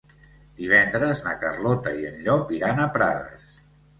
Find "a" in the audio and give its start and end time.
2.81-2.89